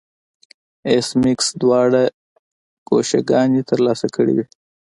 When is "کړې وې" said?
4.15-4.45